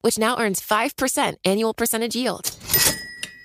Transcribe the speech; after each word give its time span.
which 0.00 0.18
now 0.18 0.38
earns 0.38 0.60
5% 0.60 1.34
annual 1.44 1.74
percentage 1.74 2.16
yield. 2.16 2.50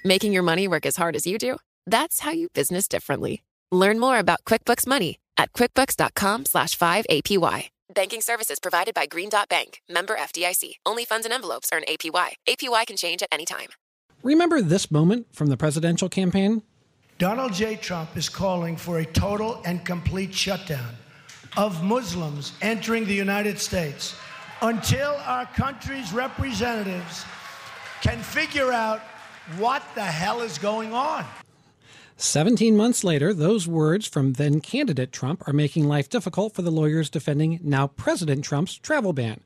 Making 0.03 0.34
your 0.34 0.43
money 0.43 0.67
work 0.67 0.85
as 0.85 0.95
hard 0.98 1.16
as 1.16 1.26
you 1.26 1.38
do? 1.38 1.57
That's 1.85 2.20
how 2.21 2.31
you 2.31 2.49
business 2.49 2.88
differently. 2.88 3.43
Learn 3.71 3.99
more 3.99 4.20
about 4.20 4.43
QuickBooks 4.45 4.85
Money 4.85 5.20
at 5.38 5.53
quickbooks.com 5.53 6.45
slash 6.45 6.77
5APY. 6.77 7.70
Banking 7.93 8.21
services 8.21 8.59
provided 8.59 8.93
by 8.95 9.05
Green 9.05 9.29
Dot 9.29 9.49
Bank, 9.49 9.81
member 9.89 10.16
FDIC. 10.16 10.76
Only 10.85 11.05
funds 11.05 11.26
and 11.26 11.34
envelopes 11.34 11.70
earn 11.73 11.84
APY. 11.88 12.34
APY 12.48 12.88
can 12.88 12.98
change 12.98 13.21
at 13.21 13.29
any 13.31 13.45
time. 13.45 13.70
Remember 14.23 14.62
this 14.62 14.90
moment 14.90 15.27
from 15.34 15.48
the 15.48 15.57
presidential 15.57 16.09
campaign? 16.09 16.63
Donald 17.17 17.54
J. 17.54 17.76
Trump 17.76 18.17
is 18.17 18.29
calling 18.29 18.76
for 18.76 18.99
a 18.99 19.05
total 19.05 19.62
and 19.65 19.85
complete 19.85 20.34
shutdown 20.34 20.95
of 21.55 21.84
Muslims 21.84 22.54
entering 22.62 23.05
the 23.05 23.13
United 23.13 23.59
States 23.59 24.15
until 24.63 25.16
our 25.26 25.45
country's 25.45 26.13
representatives 26.13 27.26
can 28.02 28.17
figure 28.20 28.71
out 28.71 29.02
what 29.58 29.84
the 29.94 30.02
hell 30.02 30.41
is 30.41 30.58
going 30.58 30.94
on. 30.94 31.26
17 32.15 32.77
months 32.77 33.04
later, 33.04 33.34
those 33.34 33.68
words 33.68 34.07
from 34.07 34.34
then 34.34 34.62
candidate 34.62 35.12
Trump 35.12 35.46
are 35.48 35.54
making 35.54 35.85
life 35.87 36.07
difficult 36.07 36.54
for 36.54 36.62
the 36.62 36.71
lawyers 36.71 37.10
defending 37.10 37.60
now 37.62 37.87
President 37.87 38.46
Trump's 38.46 38.76
travel 38.77 39.12
ban. 39.12 39.41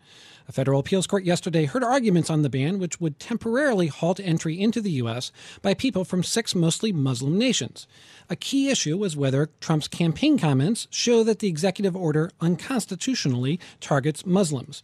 A 0.49 0.53
federal 0.53 0.79
appeals 0.79 1.07
court 1.07 1.25
yesterday 1.25 1.65
heard 1.65 1.83
arguments 1.83 2.29
on 2.29 2.41
the 2.41 2.49
ban, 2.49 2.79
which 2.79 3.01
would 3.01 3.19
temporarily 3.19 3.87
halt 3.87 4.19
entry 4.21 4.59
into 4.59 4.79
the 4.79 4.91
U.S. 4.91 5.31
by 5.61 5.73
people 5.73 6.05
from 6.05 6.23
six 6.23 6.55
mostly 6.55 6.93
Muslim 6.93 7.37
nations. 7.37 7.85
A 8.29 8.35
key 8.37 8.69
issue 8.69 8.97
was 8.97 9.17
whether 9.17 9.49
Trump's 9.59 9.89
campaign 9.89 10.39
comments 10.39 10.87
show 10.89 11.23
that 11.23 11.39
the 11.39 11.49
executive 11.49 11.97
order 11.97 12.31
unconstitutionally 12.39 13.59
targets 13.81 14.25
Muslims. 14.25 14.83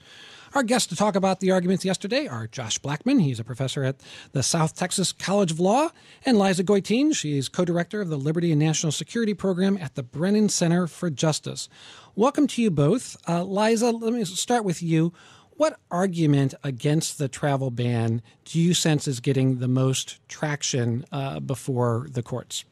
Our 0.55 0.61
guests 0.61 0.87
to 0.89 0.95
talk 0.95 1.15
about 1.15 1.39
the 1.39 1.49
arguments 1.49 1.83
yesterday 1.83 2.27
are 2.27 2.45
Josh 2.45 2.77
Blackman. 2.77 3.17
He's 3.17 3.39
a 3.39 3.43
professor 3.43 3.83
at 3.83 3.99
the 4.33 4.43
South 4.43 4.75
Texas 4.75 5.11
College 5.11 5.49
of 5.49 5.59
Law, 5.59 5.89
and 6.27 6.37
Liza 6.37 6.63
Goitein. 6.63 7.15
She's 7.15 7.49
co 7.49 7.65
director 7.65 8.01
of 8.01 8.09
the 8.09 8.17
Liberty 8.17 8.51
and 8.51 8.59
National 8.59 8.91
Security 8.91 9.33
Program 9.33 9.79
at 9.81 9.95
the 9.95 10.03
Brennan 10.03 10.49
Center 10.49 10.85
for 10.85 11.09
Justice. 11.09 11.69
Welcome 12.13 12.45
to 12.45 12.61
you 12.61 12.69
both. 12.69 13.17
Uh, 13.27 13.43
Liza, 13.43 13.89
let 13.89 14.13
me 14.13 14.23
start 14.25 14.63
with 14.63 14.83
you. 14.83 15.11
What 15.53 15.79
argument 15.89 16.53
against 16.63 17.17
the 17.17 17.27
travel 17.27 17.71
ban 17.71 18.21
do 18.45 18.59
you 18.59 18.75
sense 18.75 19.07
is 19.07 19.19
getting 19.21 19.57
the 19.57 19.67
most 19.67 20.19
traction 20.29 21.03
uh, 21.11 21.39
before 21.39 22.05
the 22.11 22.21
courts? 22.21 22.63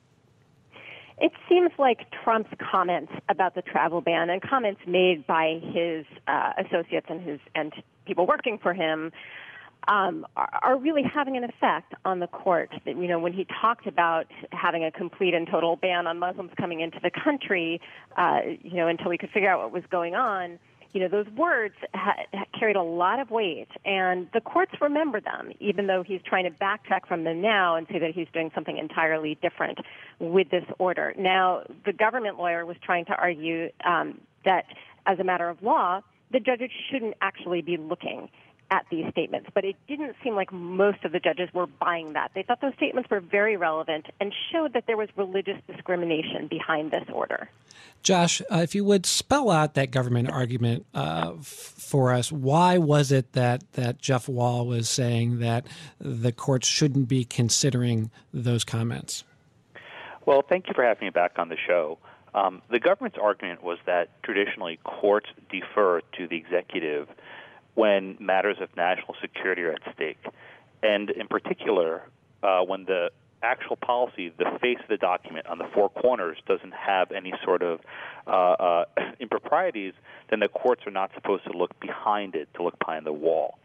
It 1.22 1.33
seems 1.47 1.69
like 1.77 2.08
Trump's 2.23 2.50
comments 2.59 3.11
about 3.30 3.53
the 3.53 3.61
travel 3.61 4.02
ban 4.02 4.31
and 4.31 4.41
comments 4.41 4.81
made 4.88 5.28
by 5.28 5.61
his 5.61 6.03
uh, 6.28 6.53
associates 6.58 7.05
and 7.09 7.22
his 7.22 7.39
and 7.53 7.72
people 8.08 8.25
working 8.25 8.58
for 8.58 8.73
him 8.73 9.11
um, 9.88 10.25
are, 10.36 10.59
are 10.63 10.78
really 10.80 11.03
having 11.03 11.38
an 11.38 11.44
effect 11.44 11.94
on 12.05 12.19
the 12.19 12.28
court. 12.28 12.72
You 12.86 13.08
know, 13.08 13.19
when 13.19 13.33
he 13.33 13.45
talked 13.61 13.86
about 13.86 14.25
having 14.52 14.83
a 14.83 14.89
complete 14.89 15.36
and 15.36 15.47
total 15.47 15.75
ban 15.75 16.08
on 16.08 16.17
Muslims 16.17 16.52
coming 16.58 16.81
into 16.81 17.00
the 17.02 17.11
country, 17.11 17.80
uh, 18.17 18.39
you 18.63 18.78
know, 18.78 18.88
until 18.88 19.09
we 19.09 19.19
could 19.19 19.29
figure 19.29 19.50
out 19.50 19.59
what 19.59 19.72
was 19.72 19.84
going 19.91 20.16
on 20.16 20.57
you 20.94 21.00
know, 21.00 21.07
those 21.07 21.28
words 21.35 21.75
ha- 21.94 22.25
carried 22.57 22.75
a 22.75 22.84
lot 22.84 23.19
of 23.19 23.31
weight, 23.31 23.69
and 23.85 24.28
the 24.34 24.41
courts 24.41 24.74
remember 24.81 25.22
them, 25.22 25.52
even 25.59 25.88
though 25.88 26.03
he's 26.03 26.22
trying 26.25 26.44
to 26.44 26.52
backtrack 26.52 27.07
from 27.07 27.24
them 27.24 27.41
now 27.41 27.75
and 27.75 27.88
say 27.91 28.00
that 28.00 28.12
he's 28.13 28.28
doing 28.34 28.52
something 28.53 28.78
entirely 28.78 29.38
different 29.41 29.80
with 30.19 30.50
this 30.50 30.66
order. 30.80 31.13
Now, 31.18 31.63
the 31.85 31.94
government 31.94 32.38
lawyer 32.38 32.66
was 32.66 32.78
trying 32.84 33.06
to 33.06 33.16
argue 33.16 33.69
um, 33.85 34.19
that, 34.46 34.66
as 35.06 35.19
a 35.19 35.24
matter 35.24 35.50
of 35.50 35.62
law, 35.63 36.01
the 36.31 36.40
judges 36.40 36.69
shouldn't 36.90 37.16
actually 37.22 37.62
be 37.62 37.78
looking 37.78 38.30
at 38.71 38.85
these 38.89 39.05
statements, 39.11 39.49
but 39.53 39.65
it 39.65 39.75
didn't 39.87 40.15
seem 40.23 40.33
like 40.33 40.51
most 40.51 41.03
of 41.03 41.11
the 41.11 41.19
judges 41.19 41.49
were 41.53 41.67
buying 41.67 42.13
that. 42.13 42.31
They 42.33 42.41
thought 42.41 42.61
those 42.61 42.73
statements 42.75 43.09
were 43.09 43.19
very 43.19 43.57
relevant 43.57 44.07
and 44.21 44.33
showed 44.51 44.71
that 44.73 44.85
there 44.87 44.95
was 44.95 45.09
religious 45.17 45.57
discrimination 45.67 46.47
behind 46.47 46.91
this 46.91 47.03
order. 47.13 47.49
Josh, 48.01 48.41
uh, 48.49 48.59
if 48.59 48.73
you 48.73 48.85
would 48.85 49.05
spell 49.05 49.51
out 49.51 49.73
that 49.73 49.91
government 49.91 50.29
argument 50.29 50.85
uh, 50.95 51.33
f- 51.37 51.45
for 51.45 52.13
us, 52.13 52.31
why 52.31 52.77
was 52.77 53.11
it 53.11 53.33
that, 53.33 53.69
that 53.73 53.99
Jeff 53.99 54.29
Wall 54.29 54.65
was 54.65 54.89
saying 54.89 55.39
that 55.39 55.67
the 55.99 56.31
courts 56.31 56.67
shouldn't 56.67 57.09
be 57.09 57.25
considering 57.25 58.09
those 58.33 58.63
comments? 58.63 59.25
Well, 60.25 60.43
thank 60.47 60.67
you 60.67 60.73
for 60.73 60.83
having 60.83 61.07
me 61.07 61.09
back 61.09 61.33
on 61.38 61.49
the 61.49 61.57
show. 61.67 61.97
Um, 62.33 62.61
the 62.71 62.79
government's 62.79 63.17
argument 63.21 63.61
was 63.63 63.79
that 63.85 64.23
traditionally 64.23 64.79
courts 64.85 65.27
defer 65.51 65.99
to 66.17 66.27
the 66.27 66.38
executive 66.38 67.09
when 67.75 68.17
matters 68.19 68.57
of 68.61 68.75
national 68.75 69.15
security 69.21 69.63
are 69.63 69.73
at 69.73 69.81
stake. 69.93 70.23
And 70.83 71.09
in 71.09 71.27
particular, 71.27 72.03
uh, 72.43 72.61
when 72.61 72.85
the 72.85 73.11
actual 73.43 73.75
policy, 73.75 74.31
the 74.37 74.57
face 74.61 74.77
of 74.81 74.87
the 74.87 74.97
document 74.97 75.47
on 75.47 75.57
the 75.57 75.67
four 75.73 75.89
corners 75.89 76.37
doesn't 76.47 76.73
have 76.73 77.11
any 77.11 77.33
sort 77.43 77.63
of 77.63 77.79
uh, 78.27 78.29
uh, 78.29 78.85
improprieties, 79.19 79.93
then 80.29 80.39
the 80.39 80.47
courts 80.47 80.83
are 80.85 80.91
not 80.91 81.11
supposed 81.15 81.43
to 81.45 81.57
look 81.57 81.79
behind 81.79 82.35
it, 82.35 82.47
to 82.55 82.63
look 82.63 82.77
behind 82.79 83.05
the 83.05 83.13
wall. 83.13 83.57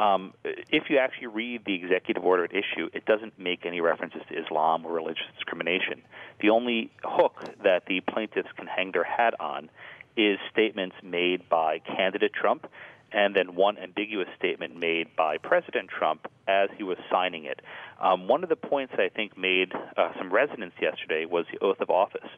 Um, 0.00 0.34
if 0.44 0.90
you 0.90 0.98
actually 0.98 1.28
read 1.28 1.62
the 1.64 1.74
executive 1.74 2.24
order 2.24 2.44
at 2.44 2.50
issue, 2.50 2.90
it 2.92 3.04
doesn't 3.04 3.38
make 3.38 3.64
any 3.64 3.80
references 3.80 4.22
to 4.28 4.42
Islam 4.42 4.84
or 4.84 4.92
religious 4.92 5.26
discrimination. 5.36 6.02
The 6.40 6.50
only 6.50 6.90
hook 7.04 7.44
that 7.62 7.84
the 7.86 8.00
plaintiffs 8.00 8.48
can 8.56 8.66
hang 8.66 8.90
their 8.90 9.04
hat 9.04 9.34
on 9.38 9.70
is 10.16 10.38
statements 10.52 10.96
made 11.02 11.48
by 11.48 11.78
candidate 11.78 12.32
Trump 12.32 12.66
and 13.14 13.34
then 13.34 13.54
one 13.54 13.78
ambiguous 13.78 14.28
statement 14.36 14.76
made 14.76 15.14
by 15.16 15.38
President 15.38 15.88
Trump 15.88 16.26
as 16.48 16.68
he 16.76 16.82
was 16.82 16.98
signing 17.10 17.44
it. 17.44 17.60
Um, 18.00 18.26
one 18.26 18.42
of 18.42 18.48
the 18.48 18.56
points 18.56 18.92
that 18.96 19.00
I 19.00 19.08
think 19.08 19.38
made 19.38 19.72
uh, 19.96 20.10
some 20.18 20.32
resonance 20.32 20.74
yesterday 20.82 21.24
was 21.24 21.46
the 21.52 21.64
oath 21.64 21.80
of 21.80 21.90
office. 21.90 22.28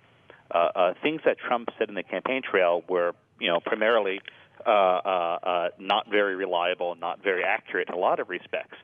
Uh, 0.54 0.68
uh, 0.74 0.94
things 1.02 1.22
that 1.24 1.38
Trump 1.38 1.70
said 1.78 1.88
in 1.88 1.94
the 1.94 2.02
campaign 2.02 2.42
trail 2.42 2.84
were, 2.88 3.14
you 3.40 3.48
know, 3.48 3.58
primarily 3.60 4.20
uh, 4.66 4.70
uh, 4.70 5.38
uh, 5.42 5.68
not 5.78 6.10
very 6.10 6.36
reliable, 6.36 6.94
not 6.94 7.22
very 7.22 7.44
accurate 7.44 7.88
in 7.88 7.94
a 7.94 7.98
lot 7.98 8.20
of 8.20 8.28
respects. 8.28 8.76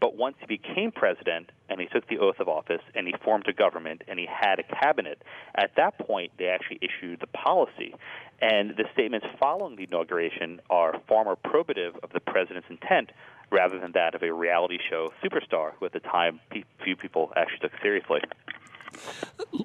But 0.00 0.16
once 0.16 0.36
he 0.40 0.46
became 0.46 0.92
president 0.92 1.50
and 1.68 1.80
he 1.80 1.86
took 1.86 2.06
the 2.08 2.18
oath 2.18 2.40
of 2.40 2.48
office 2.48 2.82
and 2.94 3.06
he 3.06 3.14
formed 3.24 3.46
a 3.48 3.52
government 3.52 4.02
and 4.08 4.18
he 4.18 4.26
had 4.26 4.58
a 4.58 4.62
cabinet, 4.62 5.22
at 5.54 5.72
that 5.76 5.98
point 5.98 6.32
they 6.38 6.46
actually 6.46 6.80
issued 6.82 7.20
the 7.20 7.26
policy. 7.26 7.94
And 8.40 8.70
the 8.76 8.84
statements 8.92 9.26
following 9.38 9.76
the 9.76 9.84
inauguration 9.84 10.60
are 10.70 11.00
far 11.08 11.24
more 11.24 11.36
probative 11.36 11.98
of 12.02 12.10
the 12.12 12.20
president's 12.20 12.68
intent 12.70 13.10
rather 13.50 13.78
than 13.78 13.92
that 13.92 14.14
of 14.14 14.22
a 14.22 14.32
reality 14.32 14.78
show 14.88 15.12
superstar 15.22 15.72
who 15.78 15.86
at 15.86 15.92
the 15.92 16.00
time 16.00 16.40
few 16.84 16.96
people 16.96 17.32
actually 17.36 17.58
took 17.58 17.72
seriously. 17.82 18.20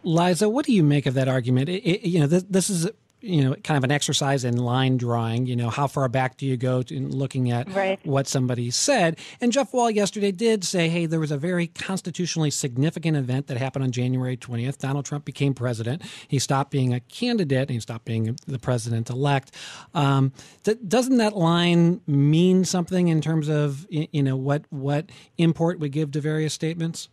Liza, 0.04 0.50
what 0.50 0.66
do 0.66 0.74
you 0.74 0.84
make 0.84 1.06
of 1.06 1.14
that 1.16 1.28
argument? 1.28 1.70
It, 1.70 1.84
it, 1.84 2.08
you 2.08 2.20
know, 2.20 2.28
this, 2.28 2.44
this, 2.44 2.70
is 2.70 2.90
you 3.26 3.44
know 3.44 3.56
kind 3.64 3.78
of 3.78 3.84
an 3.84 3.92
exercise 3.92 4.44
in 4.44 4.58
line 4.58 4.98
drawing 4.98 5.46
you 5.46 5.56
know 5.56 5.70
how 5.70 5.88
far 5.88 6.08
back 6.08 6.38
do 6.38 6.46
you 6.46 6.56
go 6.56 6.84
in 6.90 7.10
looking 7.10 7.52
at 7.52 7.72
right. 7.74 8.00
what 8.06 8.28
somebody 8.28 8.70
said. 8.70 9.18
And 9.42 9.52
jeff 9.52 9.74
wall 9.74 9.90
yesterday 9.90 10.32
did 10.32 10.64
say 10.64 10.90
hey 10.90 11.06
there 11.06 11.20
was 11.20 11.32
a 11.32 11.38
very 11.38 11.68
constitutionally 11.68 12.52
significant 12.52 13.18
event 13.18 13.48
that 13.48 13.58
happened 13.58 13.84
on 13.84 13.92
january 13.92 14.38
20th 14.38 14.78
donald 14.78 15.06
trump 15.06 15.26
became 15.26 15.54
president. 15.54 16.04
He 16.28 16.40
stopped 16.40 16.72
being 16.72 16.94
a 16.94 17.00
candidate 17.00 17.62
and 17.62 17.72
he 17.72 17.80
stopped 17.80 18.06
being 18.06 18.38
the 18.46 18.60
president 18.60 19.10
elect 19.10 19.52
um, 19.94 20.32
th- 20.64 20.78
doesn't 20.88 21.18
that 21.18 21.36
line 21.36 22.02
mean 22.08 22.64
something 22.66 23.08
in 23.08 23.22
terms 23.22 23.50
of 23.50 23.88
you 23.90 24.24
know 24.24 24.36
what 24.36 24.64
what 24.70 25.10
import 25.38 25.80
we 25.80 25.90
give 25.90 26.12
to 26.12 26.22
various 26.22 26.54
statements 26.54 27.10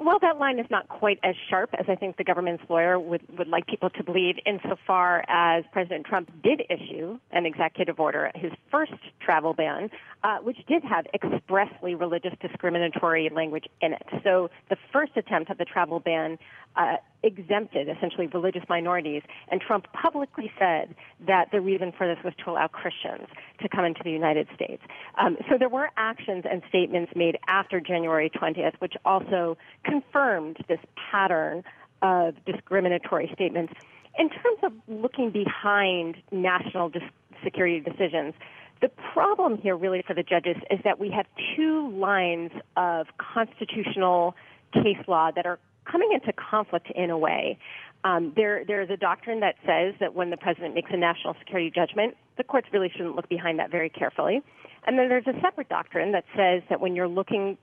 well, 0.00 0.18
that 0.20 0.38
line 0.38 0.58
is 0.58 0.66
not 0.70 0.88
quite 0.88 1.18
as 1.22 1.34
sharp 1.48 1.70
as 1.78 1.86
I 1.88 1.94
think 1.94 2.16
the 2.16 2.24
government's 2.24 2.64
lawyer 2.68 2.98
would, 2.98 3.22
would 3.38 3.48
like 3.48 3.66
people 3.66 3.90
to 3.90 4.04
believe, 4.04 4.36
insofar 4.44 5.24
as 5.28 5.64
President 5.72 6.06
Trump 6.06 6.30
did 6.42 6.62
issue 6.70 7.18
an 7.30 7.46
executive 7.46 8.00
order, 8.00 8.30
his 8.34 8.52
first 8.70 8.92
travel 9.20 9.54
ban, 9.54 9.90
uh, 10.22 10.38
which 10.38 10.58
did 10.66 10.82
have 10.84 11.06
expressly 11.14 11.94
religious 11.94 12.32
discriminatory 12.40 13.30
language 13.34 13.66
in 13.80 13.92
it. 13.92 14.06
So 14.24 14.50
the 14.70 14.76
first 14.92 15.12
attempt 15.16 15.50
at 15.50 15.58
the 15.58 15.64
travel 15.64 16.00
ban 16.00 16.38
uh, 16.76 16.96
exempted 17.22 17.88
essentially 17.88 18.26
religious 18.28 18.62
minorities, 18.68 19.22
and 19.48 19.60
Trump 19.60 19.86
publicly 19.92 20.50
said 20.58 20.94
that 21.26 21.50
the 21.52 21.60
reason 21.60 21.92
for 21.96 22.06
this 22.06 22.22
was 22.24 22.34
to 22.44 22.50
allow 22.50 22.66
Christians 22.66 23.28
to 23.60 23.68
come 23.68 23.84
into 23.84 24.00
the 24.04 24.10
United 24.10 24.48
States. 24.54 24.82
Um, 25.18 25.36
so 25.50 25.56
there 25.58 25.68
were 25.68 25.90
actions 25.96 26.44
and 26.50 26.62
statements 26.68 27.12
made 27.14 27.38
after 27.48 27.80
January 27.80 28.30
20th, 28.30 28.74
which 28.78 28.94
also 29.04 29.56
confirmed 29.84 30.58
this 30.68 30.80
pattern 31.10 31.64
of 32.02 32.34
discriminatory 32.44 33.30
statements. 33.32 33.72
In 34.18 34.28
terms 34.30 34.58
of 34.62 34.72
looking 34.88 35.30
behind 35.30 36.16
national 36.30 36.88
dis- 36.88 37.02
security 37.42 37.80
decisions, 37.80 38.34
the 38.82 38.88
problem 39.12 39.58
here, 39.58 39.76
really, 39.76 40.02
for 40.06 40.14
the 40.14 40.22
judges 40.22 40.56
is 40.70 40.80
that 40.84 40.98
we 40.98 41.10
have 41.10 41.26
two 41.56 41.90
lines 41.90 42.50
of 42.76 43.06
constitutional 43.16 44.34
case 44.72 44.98
law 45.08 45.30
that 45.34 45.46
are 45.46 45.58
coming 45.90 46.10
into 46.12 46.32
conflict 46.32 46.90
in 46.94 47.10
a 47.10 47.18
way. 47.18 47.58
Um, 48.04 48.32
there, 48.36 48.64
there 48.64 48.82
is 48.82 48.90
a 48.90 48.96
doctrine 48.96 49.40
that 49.40 49.56
says 49.66 49.94
that 50.00 50.14
when 50.14 50.30
the 50.30 50.36
president 50.36 50.74
makes 50.74 50.90
a 50.92 50.96
national 50.96 51.34
security 51.38 51.70
judgment, 51.74 52.16
the 52.36 52.44
courts 52.44 52.68
really 52.72 52.90
shouldn't 52.90 53.16
look 53.16 53.28
behind 53.28 53.58
that 53.58 53.70
very 53.70 53.88
carefully. 53.88 54.42
And 54.86 54.98
then 54.98 55.08
there's 55.08 55.26
a 55.26 55.38
separate 55.40 55.68
doctrine 55.68 56.12
that 56.12 56.24
says 56.36 56.62
that 56.68 56.80
when 56.80 56.94
you're 56.94 57.08
looking 57.08 57.58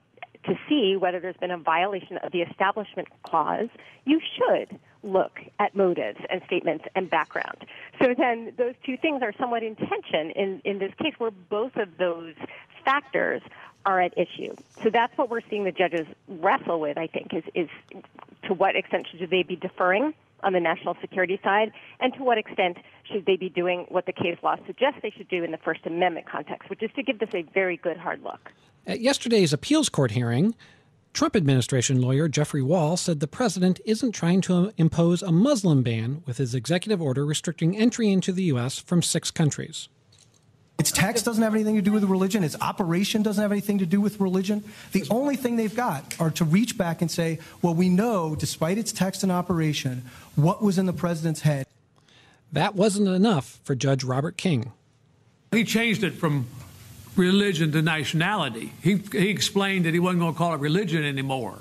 to 0.45 0.55
see 0.67 0.97
whether 0.97 1.19
there's 1.19 1.37
been 1.37 1.51
a 1.51 1.57
violation 1.57 2.17
of 2.17 2.31
the 2.31 2.41
Establishment 2.41 3.07
Clause, 3.23 3.69
you 4.05 4.19
should 4.35 4.77
look 5.03 5.39
at 5.59 5.75
motives 5.75 6.19
and 6.29 6.41
statements 6.45 6.85
and 6.95 7.09
background. 7.09 7.65
So 8.01 8.13
then 8.17 8.53
those 8.57 8.73
two 8.85 8.97
things 8.97 9.21
are 9.21 9.33
somewhat 9.39 9.63
in 9.63 9.75
tension 9.75 10.31
in, 10.31 10.61
in 10.65 10.79
this 10.79 10.93
case 11.01 11.13
where 11.17 11.31
both 11.31 11.75
of 11.77 11.97
those 11.97 12.35
factors 12.83 13.41
are 13.85 14.01
at 14.01 14.17
issue. 14.17 14.55
So 14.81 14.89
that's 14.89 15.17
what 15.17 15.29
we're 15.29 15.41
seeing 15.49 15.65
the 15.65 15.71
judges 15.71 16.07
wrestle 16.27 16.79
with, 16.79 16.97
I 16.97 17.07
think, 17.07 17.33
is, 17.33 17.43
is 17.53 17.69
to 18.47 18.53
what 18.53 18.75
extent 18.75 19.07
should 19.11 19.29
they 19.29 19.43
be 19.43 19.55
deferring 19.55 20.13
on 20.43 20.53
the 20.53 20.59
national 20.59 20.95
security 21.01 21.39
side, 21.43 21.71
and 21.99 22.13
to 22.15 22.23
what 22.23 22.37
extent 22.37 22.77
should 23.09 23.25
they 23.25 23.37
be 23.37 23.49
doing 23.49 23.85
what 23.89 24.05
the 24.05 24.11
case 24.11 24.37
law 24.43 24.55
suggests 24.65 24.99
they 25.01 25.09
should 25.09 25.29
do 25.29 25.43
in 25.43 25.51
the 25.51 25.57
First 25.57 25.85
Amendment 25.85 26.25
context, 26.29 26.69
which 26.69 26.83
is 26.83 26.91
to 26.95 27.03
give 27.03 27.19
this 27.19 27.29
a 27.33 27.43
very 27.53 27.77
good 27.77 27.97
hard 27.97 28.21
look. 28.23 28.51
At 28.85 28.99
yesterday's 28.99 29.53
appeals 29.53 29.87
court 29.87 30.11
hearing, 30.11 30.53
Trump 31.13 31.35
administration 31.35 32.01
lawyer 32.01 32.27
Jeffrey 32.27 32.61
Wall 32.61 32.97
said 32.97 33.19
the 33.19 33.27
president 33.27 33.79
isn't 33.85 34.13
trying 34.13 34.41
to 34.41 34.73
impose 34.77 35.21
a 35.21 35.31
Muslim 35.31 35.83
ban 35.83 36.23
with 36.25 36.37
his 36.37 36.55
executive 36.55 37.01
order 37.01 37.25
restricting 37.25 37.77
entry 37.77 38.09
into 38.09 38.31
the 38.31 38.43
U.S. 38.43 38.79
from 38.79 39.01
six 39.01 39.31
countries. 39.31 39.87
Its 40.79 40.91
text 40.91 41.23
doesn't 41.23 41.43
have 41.43 41.53
anything 41.53 41.75
to 41.75 41.81
do 41.81 41.91
with 41.91 42.03
religion. 42.03 42.43
Its 42.43 42.57
operation 42.59 43.21
doesn't 43.21 43.41
have 43.41 43.51
anything 43.51 43.77
to 43.77 43.85
do 43.85 44.01
with 44.01 44.19
religion. 44.19 44.63
The 44.91 45.05
only 45.09 45.35
thing 45.35 45.55
they've 45.55 45.73
got 45.73 46.19
are 46.19 46.31
to 46.31 46.43
reach 46.43 46.77
back 46.77 47.01
and 47.01 47.09
say, 47.09 47.39
well, 47.61 47.73
we 47.73 47.89
know, 47.89 48.35
despite 48.35 48.77
its 48.77 48.91
text 48.91 49.23
and 49.23 49.31
operation, 49.31 50.03
what 50.35 50.61
was 50.61 50.77
in 50.77 50.85
the 50.85 50.93
president's 50.93 51.41
head. 51.41 51.67
That 52.51 52.75
wasn't 52.75 53.07
enough 53.07 53.59
for 53.63 53.75
Judge 53.75 54.03
Robert 54.03 54.35
King. 54.35 54.71
He 55.51 55.63
changed 55.63 56.03
it 56.03 56.13
from 56.13 56.47
religion 57.15 57.71
to 57.71 57.81
nationality. 57.81 58.73
He, 58.81 58.95
he 58.95 59.29
explained 59.29 59.85
that 59.85 59.93
he 59.93 59.99
wasn't 59.99 60.21
going 60.21 60.33
to 60.33 60.37
call 60.37 60.53
it 60.53 60.59
religion 60.59 61.03
anymore. 61.03 61.59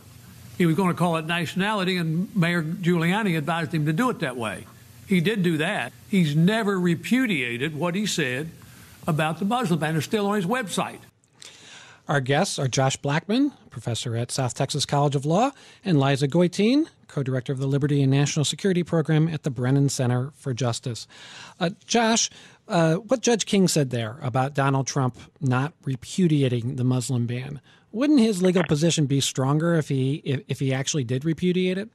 He 0.59 0.67
was 0.67 0.77
going 0.77 0.89
to 0.89 0.95
call 0.95 1.17
it 1.17 1.27
nationality, 1.27 1.97
and 1.97 2.35
Mayor 2.35 2.63
Giuliani 2.63 3.37
advised 3.37 3.75
him 3.75 3.87
to 3.87 3.93
do 3.93 4.11
it 4.11 4.21
that 4.21 4.37
way. 4.37 4.67
He 5.07 5.21
did 5.21 5.43
do 5.43 5.59
that. 5.59 5.93
He's 6.09 6.35
never 6.35 6.79
repudiated 6.79 7.77
what 7.77 7.95
he 7.95 8.07
said 8.07 8.51
about 9.07 9.39
the 9.39 9.45
Muslim 9.45 9.79
ban. 9.79 9.97
is 9.97 10.05
still 10.05 10.27
on 10.27 10.37
his 10.37 10.47
website. 10.47 10.99
Our 12.09 12.21
guests 12.21 12.59
are 12.59 12.67
Josh 12.67 12.97
Blackman, 12.97 13.53
professor 13.71 14.17
at 14.17 14.33
South 14.33 14.55
Texas 14.55 14.85
College 14.85 15.15
of 15.15 15.25
Law, 15.25 15.53
and 15.85 16.01
Liza 16.01 16.27
Goitein, 16.27 16.89
co 17.07 17.23
director 17.23 17.53
of 17.53 17.59
the 17.59 17.67
Liberty 17.67 18.03
and 18.03 18.11
National 18.11 18.45
Security 18.45 18.83
Program 18.83 19.29
at 19.29 19.45
the 19.45 19.51
Brennan 19.51 19.89
Center 19.89 20.33
for 20.35 20.53
Justice. 20.53 21.07
Uh, 21.61 21.71
Josh, 21.87 22.29
uh, 22.67 22.97
what 22.97 23.21
Judge 23.21 23.47
King 23.47 23.69
said 23.69 23.91
there 23.91 24.19
about 24.21 24.55
Donald 24.55 24.87
Trump 24.89 25.17
not 25.41 25.75
repudiating 25.85 26.77
the 26.77 26.85
Muslim 26.85 27.27
ban, 27.27 27.61
wouldn't 27.93 28.21
his 28.21 28.43
legal 28.43 28.65
position 28.65 29.07
be 29.07 29.21
stronger 29.21 29.75
if 29.75 29.89
he 29.89 30.17
if, 30.25 30.41
if 30.49 30.59
he 30.59 30.75
actually 30.75 31.05
did 31.05 31.25
repudiate 31.25 31.79
it? 31.79 31.89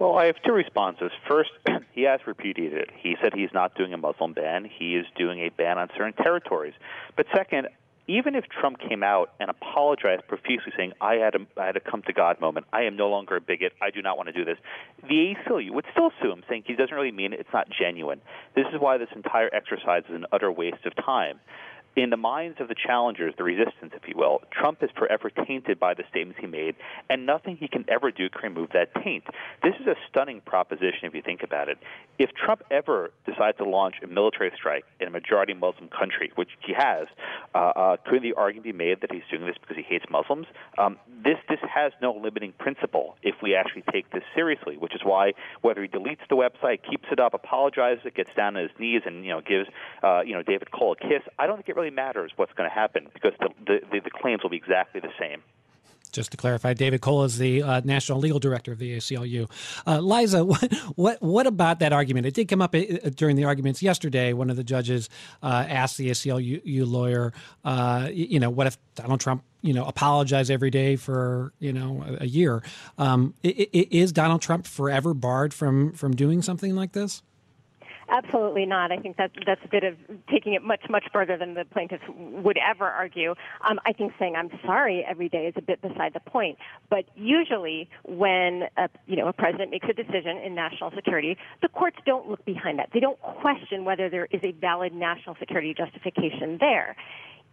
Well, 0.00 0.16
I 0.16 0.24
have 0.26 0.36
two 0.42 0.52
responses. 0.52 1.12
First, 1.28 1.50
he 1.92 2.04
has 2.04 2.20
repudiated 2.26 2.78
it. 2.78 2.90
He 2.96 3.16
said 3.22 3.34
he's 3.34 3.52
not 3.52 3.74
doing 3.74 3.92
a 3.92 3.98
Muslim 3.98 4.32
ban. 4.32 4.64
He 4.64 4.96
is 4.96 5.04
doing 5.14 5.40
a 5.40 5.50
ban 5.50 5.76
on 5.76 5.88
certain 5.94 6.14
territories. 6.14 6.72
But 7.16 7.26
second, 7.36 7.68
even 8.08 8.34
if 8.34 8.44
Trump 8.48 8.78
came 8.80 9.02
out 9.02 9.34
and 9.38 9.50
apologized 9.50 10.26
profusely, 10.26 10.72
saying, 10.74 10.94
I 11.02 11.16
had, 11.16 11.34
a, 11.34 11.40
I 11.60 11.66
had 11.66 11.76
a 11.76 11.80
come 11.80 12.02
to 12.06 12.14
God 12.14 12.40
moment, 12.40 12.66
I 12.72 12.84
am 12.84 12.96
no 12.96 13.10
longer 13.10 13.36
a 13.36 13.42
bigot, 13.42 13.74
I 13.82 13.90
do 13.90 14.00
not 14.00 14.16
want 14.16 14.28
to 14.28 14.32
do 14.32 14.42
this, 14.42 14.56
the 15.02 15.34
ACLU 15.36 15.70
would 15.72 15.84
still 15.92 16.10
sue 16.22 16.32
him, 16.32 16.44
saying 16.48 16.64
he 16.66 16.74
doesn't 16.74 16.94
really 16.94 17.12
mean 17.12 17.34
it, 17.34 17.40
it's 17.40 17.52
not 17.52 17.68
genuine. 17.70 18.22
This 18.56 18.64
is 18.72 18.80
why 18.80 18.96
this 18.96 19.10
entire 19.14 19.50
exercise 19.54 20.04
is 20.08 20.14
an 20.14 20.24
utter 20.32 20.50
waste 20.50 20.86
of 20.86 20.96
time 20.96 21.38
in 21.96 22.10
the 22.10 22.16
minds 22.16 22.60
of 22.60 22.68
the 22.68 22.74
challengers, 22.74 23.34
the 23.36 23.42
resistance, 23.42 23.92
if 23.94 24.06
you 24.06 24.14
will, 24.16 24.42
Trump 24.52 24.82
is 24.82 24.90
forever 24.96 25.28
tainted 25.28 25.80
by 25.80 25.94
the 25.94 26.04
statements 26.08 26.38
he 26.40 26.46
made, 26.46 26.76
and 27.08 27.26
nothing 27.26 27.56
he 27.56 27.68
can 27.68 27.84
ever 27.88 28.10
do 28.10 28.28
can 28.30 28.54
remove 28.54 28.70
that 28.72 28.94
taint. 29.02 29.24
This 29.62 29.74
is 29.80 29.86
a 29.86 29.96
stunning 30.08 30.40
proposition 30.40 31.00
if 31.02 31.14
you 31.14 31.22
think 31.22 31.42
about 31.42 31.68
it. 31.68 31.78
If 32.18 32.30
Trump 32.32 32.62
ever 32.70 33.10
decides 33.26 33.58
to 33.58 33.64
launch 33.64 33.96
a 34.02 34.06
military 34.06 34.52
strike 34.54 34.84
in 35.00 35.08
a 35.08 35.10
majority 35.10 35.52
Muslim 35.52 35.88
country, 35.88 36.30
which 36.36 36.50
he 36.64 36.72
has, 36.74 37.08
uh, 37.54 37.58
uh, 37.58 37.96
could 38.06 38.22
the 38.22 38.34
argument 38.34 38.64
be 38.64 38.72
made 38.72 39.00
that 39.00 39.10
he's 39.10 39.22
doing 39.30 39.46
this 39.46 39.56
because 39.60 39.76
he 39.76 39.82
hates 39.82 40.04
Muslims? 40.10 40.46
Um, 40.78 40.98
this 41.24 41.38
this 41.48 41.58
has 41.62 41.92
no 42.00 42.12
limiting 42.12 42.52
principle 42.58 43.16
if 43.22 43.34
we 43.42 43.54
actually 43.54 43.82
take 43.90 44.10
this 44.10 44.22
seriously, 44.34 44.76
which 44.76 44.94
is 44.94 45.00
why 45.02 45.32
whether 45.62 45.82
he 45.82 45.88
deletes 45.88 46.20
the 46.28 46.36
website, 46.36 46.80
keeps 46.88 47.06
it 47.10 47.18
up, 47.18 47.34
apologizes, 47.34 48.04
gets 48.14 48.30
down 48.36 48.56
on 48.56 48.62
his 48.62 48.72
knees, 48.78 49.02
and 49.06 49.24
you 49.24 49.30
know 49.30 49.40
gives 49.40 49.68
uh, 50.02 50.20
you 50.20 50.34
know 50.34 50.42
David 50.42 50.70
Cole 50.70 50.92
a 50.92 50.96
kiss, 50.96 51.22
I 51.38 51.46
don't 51.46 51.56
think 51.56 51.68
it 51.68 51.76
really 51.80 51.94
matters 51.94 52.32
what's 52.36 52.52
going 52.52 52.68
to 52.68 52.74
happen 52.74 53.08
because 53.14 53.32
the, 53.40 53.80
the, 53.90 54.00
the 54.00 54.10
claims 54.10 54.42
will 54.42 54.50
be 54.50 54.56
exactly 54.56 55.00
the 55.00 55.12
same. 55.18 55.42
Just 56.12 56.32
to 56.32 56.36
clarify, 56.36 56.74
David 56.74 57.00
Cole 57.00 57.22
is 57.22 57.38
the 57.38 57.62
uh, 57.62 57.80
national 57.84 58.18
legal 58.18 58.40
director 58.40 58.72
of 58.72 58.78
the 58.78 58.96
ACLU. 58.96 59.48
Uh, 59.86 60.00
Liza, 60.00 60.44
what, 60.44 60.72
what, 60.96 61.22
what 61.22 61.46
about 61.46 61.78
that 61.78 61.92
argument? 61.92 62.26
It 62.26 62.34
did 62.34 62.48
come 62.48 62.60
up 62.60 62.74
uh, 62.74 63.10
during 63.14 63.36
the 63.36 63.44
arguments 63.44 63.80
yesterday. 63.80 64.32
One 64.32 64.50
of 64.50 64.56
the 64.56 64.64
judges 64.64 65.08
uh, 65.42 65.66
asked 65.68 65.98
the 65.98 66.10
ACLU 66.10 66.90
lawyer, 66.90 67.32
uh, 67.64 68.08
you 68.12 68.40
know, 68.40 68.50
what 68.50 68.66
if 68.66 68.76
Donald 68.96 69.20
Trump, 69.20 69.44
you 69.62 69.72
know, 69.72 69.84
apologized 69.84 70.50
every 70.50 70.70
day 70.70 70.96
for 70.96 71.52
you 71.60 71.72
know 71.72 72.02
a, 72.04 72.24
a 72.24 72.26
year? 72.26 72.62
Um, 72.98 73.34
is 73.42 74.10
Donald 74.10 74.42
Trump 74.42 74.66
forever 74.66 75.14
barred 75.14 75.54
from 75.54 75.92
from 75.92 76.16
doing 76.16 76.42
something 76.42 76.74
like 76.74 76.92
this? 76.92 77.22
Absolutely 78.10 78.66
not. 78.66 78.90
I 78.90 78.96
think 78.96 79.16
that 79.18 79.30
that's 79.46 79.60
a 79.64 79.68
bit 79.68 79.84
of 79.84 79.94
taking 80.28 80.54
it 80.54 80.64
much 80.64 80.82
much 80.90 81.04
further 81.12 81.36
than 81.36 81.54
the 81.54 81.64
plaintiffs 81.64 82.02
would 82.08 82.58
ever 82.58 82.84
argue. 82.84 83.36
Um, 83.68 83.78
I 83.86 83.92
think 83.92 84.12
saying 84.18 84.34
I'm 84.36 84.50
sorry 84.66 85.04
every 85.08 85.28
day 85.28 85.46
is 85.46 85.54
a 85.56 85.62
bit 85.62 85.80
beside 85.80 86.12
the 86.14 86.20
point. 86.20 86.58
But 86.88 87.04
usually, 87.14 87.88
when 88.02 88.64
a, 88.76 88.88
you 89.06 89.14
know 89.14 89.28
a 89.28 89.32
president 89.32 89.70
makes 89.70 89.86
a 89.88 89.92
decision 89.92 90.38
in 90.38 90.56
national 90.56 90.90
security, 90.90 91.36
the 91.62 91.68
courts 91.68 91.98
don't 92.04 92.28
look 92.28 92.44
behind 92.44 92.80
that. 92.80 92.90
They 92.92 93.00
don't 93.00 93.20
question 93.20 93.84
whether 93.84 94.08
there 94.08 94.26
is 94.32 94.40
a 94.42 94.50
valid 94.52 94.92
national 94.92 95.36
security 95.38 95.72
justification 95.72 96.58
there. 96.58 96.96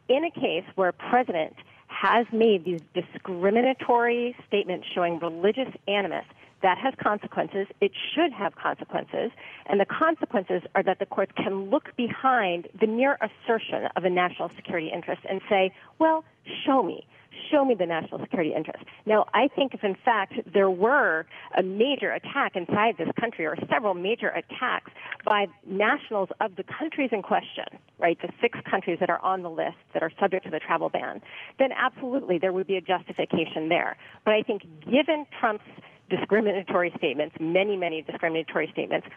In 0.10 0.24
a 0.24 0.32
case 0.32 0.64
where 0.74 0.90
a 0.90 0.94
president 0.94 1.54
has 1.88 2.26
made 2.32 2.66
these 2.66 2.82
discriminatory 2.94 4.36
statements 4.48 4.88
showing 4.94 5.20
religious 5.20 5.70
animus 5.88 6.26
that 6.62 6.78
has 6.78 6.94
consequences. 7.02 7.68
It 7.82 7.92
should 8.14 8.32
have 8.34 8.56
consequences. 8.56 9.32
And 9.68 9.80
the 9.80 9.86
consequences 9.86 10.62
are 10.76 10.84
that 10.84 11.00
the 11.00 11.06
courts 11.06 11.32
can 11.36 11.70
look 11.70 11.96
behind 11.96 12.68
the 12.80 12.88
mere 12.88 13.18
assertion 13.22 13.88
of 13.96 14.06
a 14.06 14.10
national 14.10 14.50
security 14.56 14.92
interest 14.94 15.22
and 15.30 15.42
say, 15.50 15.72
well, 16.00 16.24
show 16.66 16.84
me. 16.84 17.06
Show 17.52 17.66
me 17.66 17.76
the 17.76 17.86
national 17.86 18.20
security 18.20 18.54
interest. 18.56 18.84
Now, 19.06 19.28
I 19.34 19.48
think 19.48 19.76
if 19.76 19.84
in 19.84 19.96
fact 20.04 20.34
there 20.52 20.72
were 20.72 21.28
a 21.56 21.62
major 21.62 22.12
attack 22.12 22.56
inside 22.56 22.96
this 22.98 23.10
country 23.20 23.46
or 23.46 23.56
several 23.70 23.94
major 23.94 24.30
attacks 24.30 24.92
by 25.24 25.46
nationals 25.66 26.30
of 26.42 26.56
the 26.56 26.64
countries 26.64 27.10
in 27.12 27.22
question, 27.22 27.66
right, 28.00 28.18
the 28.22 28.30
six 28.42 28.58
countries 28.70 28.98
that 29.00 29.12
are 29.12 29.24
on 29.24 29.44
the 29.44 29.52
list 29.52 29.78
that 29.94 30.02
are 30.02 30.12
subject 30.20 30.46
to 30.46 30.52
the 30.52 30.60
travel 30.60 30.90
ban, 30.90 31.22
then 31.60 31.70
absolutely 31.72 32.40
there 32.40 32.54
would 32.54 32.66
be 32.66 32.76
a 32.76 32.82
justification 32.82 33.70
there. 33.70 33.98
But 34.26 34.34
I 34.34 34.42
think 34.42 34.64
given 34.86 35.28
Trump's 35.40 35.64
discriminatory 36.10 36.94
statements, 36.98 37.36
many, 37.40 37.76
many 37.78 38.02
discriminatory 38.02 38.70
statements, 38.72 39.08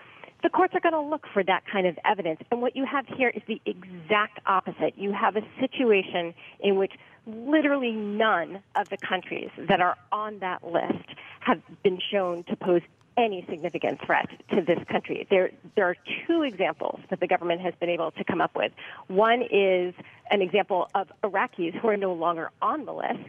the 0.42 0.48
courts 0.48 0.74
are 0.74 0.80
going 0.80 0.94
to 0.94 1.00
look 1.00 1.26
for 1.32 1.42
that 1.44 1.64
kind 1.70 1.86
of 1.86 1.98
evidence. 2.04 2.40
And 2.50 2.62
what 2.62 2.74
you 2.74 2.86
have 2.86 3.06
here 3.06 3.28
is 3.28 3.42
the 3.46 3.60
exact 3.66 4.40
opposite. 4.46 4.96
You 4.96 5.12
have 5.12 5.36
a 5.36 5.42
situation 5.60 6.34
in 6.60 6.76
which 6.76 6.92
literally 7.26 7.92
none 7.92 8.62
of 8.74 8.88
the 8.88 8.96
countries 8.96 9.50
that 9.58 9.80
are 9.80 9.96
on 10.10 10.38
that 10.38 10.66
list 10.66 11.08
have 11.40 11.60
been 11.82 11.98
shown 12.10 12.44
to 12.44 12.56
pose 12.56 12.82
any 13.16 13.44
significant 13.50 14.00
threat 14.04 14.28
to 14.54 14.62
this 14.62 14.78
country. 14.90 15.26
There, 15.28 15.50
there 15.76 15.84
are 15.84 15.96
two 16.26 16.42
examples 16.42 17.00
that 17.10 17.20
the 17.20 17.26
government 17.26 17.60
has 17.60 17.74
been 17.78 17.90
able 17.90 18.12
to 18.12 18.24
come 18.24 18.40
up 18.40 18.54
with. 18.54 18.72
One 19.08 19.42
is 19.42 19.94
an 20.30 20.42
example 20.42 20.88
of 20.94 21.10
Iraqis 21.22 21.78
who 21.78 21.88
are 21.88 21.96
no 21.96 22.12
longer 22.12 22.50
on 22.62 22.84
the 22.84 22.92
list, 22.92 23.28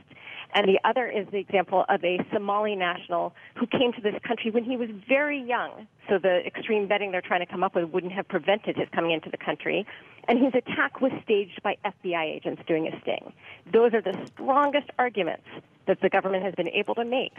and 0.53 0.67
the 0.67 0.79
other 0.83 1.07
is 1.07 1.27
the 1.31 1.37
example 1.37 1.85
of 1.87 2.03
a 2.03 2.19
Somali 2.33 2.75
national 2.75 3.33
who 3.55 3.67
came 3.67 3.93
to 3.93 4.01
this 4.01 4.15
country 4.27 4.51
when 4.51 4.63
he 4.63 4.75
was 4.75 4.89
very 5.07 5.41
young. 5.41 5.87
So 6.09 6.17
the 6.17 6.45
extreme 6.45 6.87
vetting 6.87 7.11
they're 7.11 7.21
trying 7.21 7.39
to 7.39 7.45
come 7.45 7.63
up 7.63 7.75
with 7.75 7.85
wouldn't 7.89 8.13
have 8.13 8.27
prevented 8.27 8.75
his 8.75 8.89
coming 8.93 9.11
into 9.11 9.29
the 9.29 9.37
country. 9.37 9.85
And 10.27 10.37
his 10.37 10.53
attack 10.53 11.01
was 11.01 11.11
staged 11.23 11.63
by 11.63 11.77
FBI 11.85 12.23
agents 12.23 12.61
doing 12.67 12.87
a 12.87 12.99
sting. 13.01 13.33
Those 13.71 13.93
are 13.93 14.01
the 14.01 14.17
strongest 14.33 14.89
arguments 14.99 15.47
that 15.87 16.01
the 16.01 16.09
government 16.09 16.43
has 16.43 16.53
been 16.53 16.69
able 16.69 16.95
to 16.95 17.05
make 17.05 17.33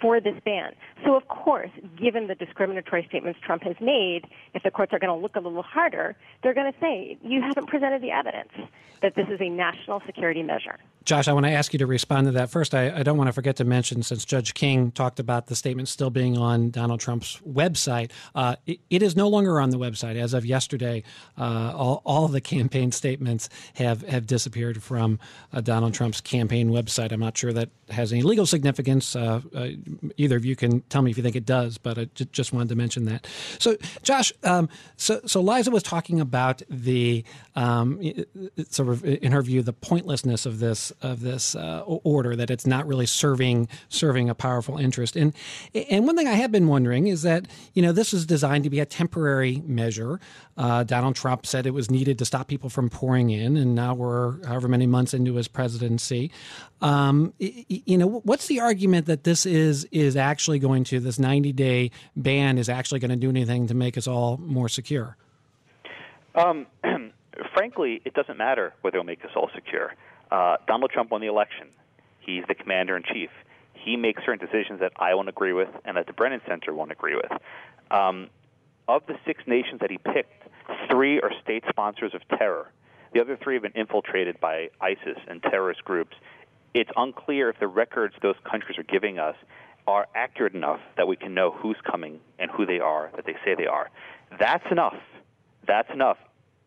for 0.00 0.20
this 0.20 0.34
ban. 0.44 0.74
So, 1.04 1.14
of 1.14 1.28
course, 1.28 1.70
given 1.96 2.26
the 2.26 2.34
discriminatory 2.34 3.06
statements 3.08 3.40
Trump 3.42 3.62
has 3.62 3.76
made, 3.80 4.26
if 4.54 4.62
the 4.62 4.70
courts 4.70 4.92
are 4.92 4.98
going 4.98 5.16
to 5.16 5.20
look 5.20 5.36
a 5.36 5.40
little 5.40 5.62
harder, 5.62 6.14
they're 6.42 6.54
going 6.54 6.70
to 6.70 6.78
say, 6.78 7.16
you 7.22 7.40
haven't 7.40 7.68
presented 7.68 8.02
the 8.02 8.10
evidence 8.10 8.50
that 9.06 9.14
this 9.14 9.28
is 9.32 9.40
a 9.40 9.48
national 9.48 10.02
security 10.04 10.42
measure. 10.42 10.80
Josh, 11.06 11.28
I 11.28 11.32
want 11.32 11.46
to 11.46 11.52
ask 11.52 11.72
you 11.72 11.78
to 11.78 11.86
respond 11.86 12.26
to 12.26 12.32
that. 12.32 12.50
First, 12.50 12.74
I, 12.74 12.92
I, 12.92 13.04
don't 13.04 13.16
want 13.16 13.28
to 13.28 13.32
forget 13.32 13.54
to 13.56 13.64
mention, 13.64 14.02
since 14.02 14.24
Judge 14.24 14.54
King 14.54 14.90
talked 14.90 15.20
about 15.20 15.46
the 15.46 15.54
statement 15.54 15.88
still 15.88 16.10
being 16.10 16.36
on 16.36 16.70
Donald 16.70 16.98
Trump's 16.98 17.40
website, 17.48 18.10
uh, 18.34 18.56
it, 18.66 18.80
it 18.90 19.02
is 19.02 19.14
no 19.14 19.28
longer 19.28 19.60
on 19.60 19.70
the 19.70 19.78
website. 19.78 20.16
As 20.16 20.34
of 20.34 20.44
yesterday, 20.44 21.04
uh, 21.38 21.72
all, 21.76 22.02
all 22.04 22.26
the 22.26 22.40
campaign 22.40 22.90
statements 22.90 23.48
have, 23.74 24.02
have 24.02 24.26
disappeared 24.26 24.82
from 24.82 25.20
uh, 25.52 25.60
Donald 25.60 25.94
Trump's 25.94 26.20
campaign 26.20 26.70
website. 26.70 27.12
I'm 27.12 27.20
not 27.20 27.38
sure 27.38 27.52
that 27.52 27.68
has 27.90 28.12
any 28.12 28.22
legal 28.22 28.44
significance. 28.44 29.14
Uh, 29.14 29.42
uh, 29.54 29.68
either 30.16 30.36
of 30.36 30.44
you 30.44 30.56
can 30.56 30.80
tell 30.88 31.02
me 31.02 31.12
if 31.12 31.16
you 31.16 31.22
think 31.22 31.36
it 31.36 31.46
does, 31.46 31.78
but 31.78 31.98
I 31.98 32.06
j- 32.16 32.26
just 32.32 32.52
wanted 32.52 32.70
to 32.70 32.74
mention 32.74 33.04
that. 33.04 33.28
So, 33.60 33.76
Josh, 34.02 34.32
um, 34.42 34.68
so, 34.96 35.20
so 35.24 35.40
Liza 35.40 35.70
was 35.70 35.84
talking 35.84 36.20
about 36.20 36.62
the 36.68 37.22
um, 37.54 38.02
sort 38.70 38.88
of 38.88 39.04
in 39.04 39.30
her 39.30 39.42
view 39.42 39.62
the 39.62 39.72
pointlessness 39.72 40.46
of 40.46 40.58
this 40.58 40.92
of 41.02 41.20
this 41.20 41.54
uh, 41.54 41.82
order 41.84 42.34
that 42.36 42.50
it's 42.50 42.66
not 42.66 42.86
really 42.86 43.06
serving 43.06 43.68
serving 43.88 44.28
a 44.28 44.34
powerful 44.34 44.78
interest. 44.78 45.16
And 45.16 45.34
and 45.74 46.06
one 46.06 46.16
thing 46.16 46.28
I 46.28 46.34
have 46.34 46.50
been 46.50 46.68
wondering 46.68 47.06
is 47.06 47.22
that 47.22 47.46
you 47.74 47.82
know 47.82 47.92
this 47.92 48.12
is 48.12 48.26
designed 48.26 48.64
to 48.64 48.70
be 48.70 48.80
a 48.80 48.86
temporary 48.86 49.62
measure. 49.66 50.20
Uh, 50.56 50.84
Donald 50.84 51.16
Trump 51.16 51.44
said 51.44 51.66
it 51.66 51.72
was 51.72 51.90
needed 51.90 52.18
to 52.18 52.24
stop 52.24 52.48
people 52.48 52.70
from 52.70 52.88
pouring 52.88 53.30
in, 53.30 53.56
and 53.56 53.74
now 53.74 53.94
we're 53.94 54.44
however 54.46 54.68
many 54.68 54.86
months 54.86 55.12
into 55.12 55.34
his 55.34 55.48
presidency. 55.48 56.30
Um, 56.80 57.32
you 57.38 57.98
know, 57.98 58.20
what's 58.24 58.46
the 58.46 58.60
argument 58.60 59.06
that 59.06 59.24
this 59.24 59.46
is 59.46 59.86
is 59.92 60.16
actually 60.16 60.58
going 60.58 60.84
to 60.84 61.00
this 61.00 61.18
90 61.18 61.52
day 61.52 61.90
ban 62.16 62.58
is 62.58 62.68
actually 62.68 63.00
going 63.00 63.10
to 63.10 63.16
do 63.16 63.28
anything 63.28 63.66
to 63.66 63.74
make 63.74 63.96
us 63.96 64.06
all 64.06 64.38
more 64.38 64.68
secure? 64.68 65.16
Um, 66.34 66.66
frankly, 67.54 68.02
it 68.04 68.14
doesn't 68.14 68.36
matter 68.36 68.74
whether 68.82 68.98
it'll 68.98 69.06
make 69.06 69.24
us 69.24 69.30
all 69.34 69.50
secure. 69.54 69.94
Uh, 70.30 70.56
Donald 70.66 70.90
Trump 70.90 71.10
won 71.10 71.20
the 71.20 71.26
election. 71.26 71.68
He's 72.20 72.44
the 72.48 72.54
commander 72.54 72.96
in 72.96 73.02
chief. 73.02 73.30
He 73.74 73.96
makes 73.96 74.22
certain 74.24 74.44
decisions 74.44 74.80
that 74.80 74.92
I 74.96 75.14
won't 75.14 75.28
agree 75.28 75.52
with 75.52 75.68
and 75.84 75.96
that 75.96 76.06
the 76.06 76.12
Brennan 76.12 76.40
Center 76.48 76.74
won't 76.74 76.90
agree 76.90 77.14
with. 77.14 77.30
Um, 77.90 78.28
of 78.88 79.02
the 79.06 79.14
six 79.24 79.42
nations 79.46 79.80
that 79.80 79.90
he 79.90 79.98
picked, 79.98 80.42
three 80.90 81.20
are 81.20 81.30
state 81.42 81.64
sponsors 81.68 82.14
of 82.14 82.22
terror. 82.38 82.72
The 83.12 83.20
other 83.20 83.38
three 83.40 83.54
have 83.54 83.62
been 83.62 83.72
infiltrated 83.72 84.40
by 84.40 84.70
ISIS 84.80 85.18
and 85.28 85.42
terrorist 85.42 85.84
groups. 85.84 86.16
It's 86.74 86.90
unclear 86.96 87.48
if 87.48 87.58
the 87.60 87.68
records 87.68 88.14
those 88.22 88.34
countries 88.48 88.78
are 88.78 88.82
giving 88.82 89.18
us 89.18 89.36
are 89.86 90.08
accurate 90.16 90.54
enough 90.54 90.80
that 90.96 91.06
we 91.06 91.16
can 91.16 91.32
know 91.32 91.52
who's 91.52 91.76
coming 91.88 92.20
and 92.38 92.50
who 92.50 92.66
they 92.66 92.80
are 92.80 93.10
that 93.14 93.24
they 93.24 93.36
say 93.44 93.54
they 93.54 93.66
are. 93.66 93.88
That's 94.38 94.64
enough. 94.70 94.96
That's 95.66 95.88
enough 95.92 96.18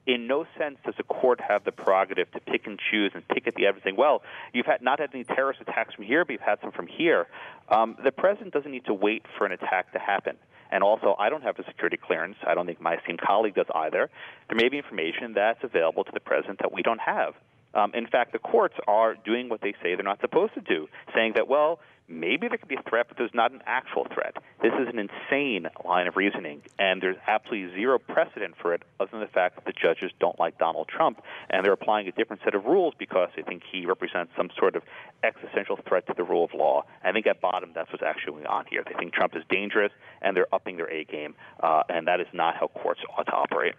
in 0.09 0.25
no 0.25 0.45
sense 0.57 0.77
does 0.83 0.95
a 0.97 1.03
court 1.03 1.39
have 1.39 1.63
the 1.63 1.71
prerogative 1.71 2.31
to 2.31 2.39
pick 2.39 2.65
and 2.65 2.79
choose 2.89 3.11
and 3.13 3.27
pick 3.27 3.45
at 3.47 3.53
the 3.53 3.67
evidence 3.67 3.95
well, 3.95 4.23
you've 4.53 4.65
had 4.65 4.81
not 4.81 4.99
had 4.99 5.09
any 5.13 5.23
terrorist 5.23 5.61
attacks 5.61 5.93
from 5.93 6.03
here, 6.03 6.25
but 6.25 6.33
you've 6.33 6.41
had 6.41 6.59
some 6.61 6.71
from 6.71 6.87
here. 6.87 7.27
Um, 7.69 7.95
the 8.03 8.11
president 8.11 8.53
doesn't 8.53 8.71
need 8.71 8.85
to 8.85 8.93
wait 8.93 9.23
for 9.37 9.45
an 9.45 9.51
attack 9.51 9.93
to 9.93 9.99
happen. 9.99 10.35
And 10.71 10.83
also, 10.83 11.15
I 11.17 11.29
don't 11.29 11.43
have 11.43 11.57
a 11.59 11.65
security 11.65 11.97
clearance. 11.97 12.37
I 12.45 12.55
don't 12.55 12.65
think 12.65 12.81
my 12.81 12.95
esteemed 12.95 13.21
colleague 13.21 13.55
does 13.55 13.65
either. 13.73 14.09
There 14.47 14.55
may 14.55 14.69
be 14.69 14.77
information 14.77 15.33
that's 15.33 15.63
available 15.63 16.03
to 16.03 16.11
the 16.11 16.19
president 16.19 16.59
that 16.59 16.71
we 16.71 16.81
don't 16.81 17.01
have. 17.01 17.33
Um, 17.73 17.91
in 17.93 18.07
fact, 18.07 18.33
the 18.33 18.39
courts 18.39 18.75
are 18.87 19.15
doing 19.15 19.49
what 19.49 19.61
they 19.61 19.73
say 19.83 19.95
they're 19.95 20.03
not 20.03 20.21
supposed 20.21 20.53
to 20.55 20.61
do, 20.61 20.87
saying 21.13 21.33
that, 21.35 21.47
well, 21.47 21.79
maybe 22.09 22.47
there 22.47 22.57
could 22.57 22.67
be 22.67 22.75
a 22.75 22.89
threat, 22.89 23.07
but 23.07 23.17
there's 23.17 23.33
not 23.33 23.51
an 23.51 23.61
actual 23.65 24.07
threat. 24.13 24.35
This 24.61 24.73
is 24.73 24.87
an 24.87 24.99
insane 24.99 25.67
line 25.85 26.07
of 26.07 26.17
reasoning, 26.17 26.61
and 26.77 27.01
there's 27.01 27.17
absolutely 27.27 27.73
zero 27.75 27.99
precedent 27.99 28.55
for 28.61 28.73
it 28.73 28.83
other 28.99 29.11
than 29.11 29.19
the 29.21 29.27
fact 29.27 29.55
that 29.55 29.65
the 29.65 29.73
judges 29.73 30.11
don't 30.19 30.39
like 30.39 30.57
Donald 30.57 30.87
Trump, 30.87 31.21
and 31.49 31.63
they're 31.63 31.73
applying 31.73 32.07
a 32.07 32.11
different 32.11 32.41
set 32.43 32.55
of 32.55 32.65
rules 32.65 32.93
because 32.97 33.29
they 33.35 33.43
think 33.43 33.63
he 33.71 33.85
represents 33.85 34.31
some 34.35 34.49
sort 34.57 34.75
of 34.75 34.83
existential 35.23 35.77
threat 35.87 36.07
to 36.07 36.13
the 36.15 36.23
rule 36.23 36.43
of 36.43 36.53
law. 36.53 36.83
I 37.03 37.11
think 37.11 37.27
at 37.27 37.41
bottom, 37.41 37.71
that's 37.73 37.91
what's 37.91 38.03
actually 38.03 38.33
going 38.33 38.47
on 38.47 38.65
here. 38.69 38.83
They 38.85 38.95
think 38.97 39.13
Trump 39.13 39.35
is 39.35 39.43
dangerous, 39.49 39.91
and 40.21 40.35
they're 40.35 40.53
upping 40.53 40.77
their 40.77 40.91
A 40.91 41.05
game, 41.05 41.35
uh, 41.61 41.83
and 41.89 42.07
that 42.07 42.19
is 42.19 42.27
not 42.33 42.55
how 42.55 42.67
courts 42.67 43.01
ought 43.17 43.27
to 43.27 43.33
operate. 43.33 43.75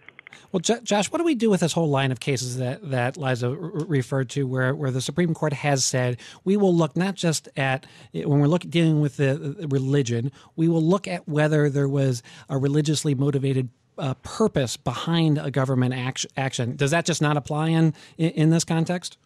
Well, 0.51 0.59
J- 0.59 0.79
Josh, 0.83 1.11
what 1.11 1.19
do 1.19 1.23
we 1.23 1.35
do 1.35 1.49
with 1.49 1.61
this 1.61 1.73
whole 1.73 1.89
line 1.89 2.11
of 2.11 2.19
cases 2.19 2.57
that 2.57 2.89
that 2.89 3.17
Liza 3.17 3.47
r- 3.47 3.53
referred 3.55 4.29
to, 4.31 4.47
where 4.47 4.73
where 4.75 4.91
the 4.91 5.01
Supreme 5.01 5.33
Court 5.33 5.53
has 5.53 5.83
said 5.83 6.17
we 6.43 6.57
will 6.57 6.75
look 6.75 6.95
not 6.95 7.15
just 7.15 7.49
at 7.55 7.85
when 8.13 8.39
we're 8.39 8.47
looking 8.47 8.69
dealing 8.69 9.01
with 9.01 9.17
the, 9.17 9.55
the 9.59 9.67
religion, 9.67 10.31
we 10.55 10.67
will 10.67 10.83
look 10.83 11.07
at 11.07 11.27
whether 11.27 11.69
there 11.69 11.89
was 11.89 12.23
a 12.49 12.57
religiously 12.57 13.15
motivated 13.15 13.69
uh, 13.97 14.13
purpose 14.15 14.77
behind 14.77 15.37
a 15.37 15.51
government 15.51 15.93
action. 16.37 16.75
Does 16.75 16.91
that 16.91 17.05
just 17.05 17.21
not 17.21 17.37
apply 17.37 17.69
in 17.69 17.93
in, 18.17 18.31
in 18.31 18.49
this 18.49 18.63
context? 18.63 19.17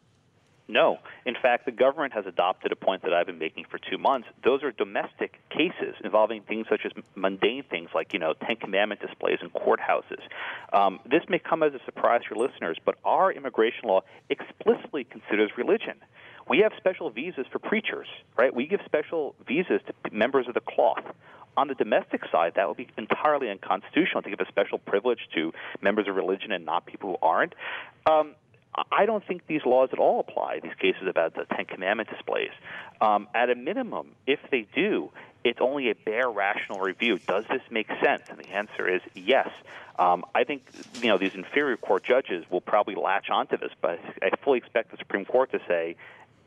No. 0.67 0.97
In 1.25 1.35
fact, 1.39 1.65
the 1.65 1.71
government 1.71 2.13
has 2.13 2.25
adopted 2.25 2.71
a 2.71 2.75
point 2.75 3.03
that 3.03 3.13
I've 3.13 3.27
been 3.27 3.37
making 3.37 3.65
for 3.69 3.77
two 3.77 3.99
months. 3.99 4.27
Those 4.43 4.63
are 4.63 4.71
domestic 4.71 5.39
cases 5.49 5.95
involving 6.03 6.41
things 6.41 6.65
such 6.69 6.81
as 6.85 6.91
mundane 7.13 7.63
things 7.69 7.89
like, 7.93 8.13
you 8.13 8.19
know, 8.19 8.33
Ten 8.33 8.55
Commandment 8.55 8.99
displays 8.99 9.39
in 9.41 9.49
courthouses. 9.51 10.21
Um, 10.73 10.99
this 11.05 11.21
may 11.29 11.37
come 11.37 11.61
as 11.61 11.73
a 11.73 11.79
surprise 11.85 12.21
to 12.27 12.35
your 12.35 12.47
listeners, 12.47 12.77
but 12.83 12.95
our 13.05 13.31
immigration 13.31 13.87
law 13.87 14.01
explicitly 14.29 15.03
considers 15.03 15.51
religion. 15.55 15.97
We 16.47 16.59
have 16.59 16.73
special 16.77 17.09
visas 17.09 17.45
for 17.51 17.59
preachers, 17.59 18.07
right? 18.37 18.53
We 18.53 18.67
give 18.67 18.79
special 18.85 19.35
visas 19.47 19.81
to 19.87 20.11
members 20.11 20.47
of 20.47 20.53
the 20.53 20.61
cloth. 20.61 21.03
On 21.57 21.67
the 21.67 21.73
domestic 21.75 22.21
side, 22.31 22.53
that 22.55 22.67
would 22.67 22.77
be 22.77 22.87
entirely 22.97 23.49
unconstitutional 23.49 24.21
to 24.23 24.29
give 24.29 24.39
a 24.39 24.47
special 24.47 24.77
privilege 24.77 25.29
to 25.35 25.53
members 25.81 26.07
of 26.07 26.15
religion 26.15 26.51
and 26.51 26.65
not 26.65 26.85
people 26.85 27.11
who 27.11 27.17
aren't. 27.25 27.55
Um, 28.05 28.35
I 28.91 29.05
don't 29.05 29.25
think 29.25 29.47
these 29.47 29.65
laws 29.65 29.89
at 29.93 29.99
all 29.99 30.19
apply, 30.19 30.59
these 30.61 30.73
cases 30.79 31.07
about 31.07 31.33
the 31.35 31.45
Ten 31.55 31.65
Commandment 31.65 32.09
displays. 32.09 32.51
Um, 32.99 33.27
at 33.33 33.49
a 33.49 33.55
minimum, 33.55 34.11
if 34.27 34.39
they 34.51 34.67
do, 34.75 35.11
it's 35.43 35.59
only 35.61 35.91
a 35.91 35.95
bare 35.95 36.29
rational 36.29 36.79
review. 36.79 37.19
Does 37.19 37.45
this 37.49 37.61
make 37.69 37.87
sense? 38.03 38.23
And 38.29 38.37
the 38.37 38.49
answer 38.49 38.87
is 38.87 39.01
yes. 39.13 39.49
Um, 39.97 40.25
I 40.33 40.43
think 40.43 40.63
you 41.01 41.07
know 41.07 41.17
these 41.17 41.35
inferior 41.35 41.77
court 41.77 42.03
judges 42.03 42.43
will 42.49 42.61
probably 42.61 42.95
latch 42.95 43.29
onto 43.29 43.57
this, 43.57 43.71
but 43.81 43.99
I 44.21 44.29
fully 44.43 44.57
expect 44.57 44.91
the 44.91 44.97
Supreme 44.97 45.23
Court 45.23 45.51
to 45.51 45.59
say, 45.67 45.95